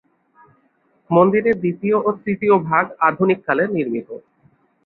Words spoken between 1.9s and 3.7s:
ও তৃতীয় ভাগ আধুনিককালে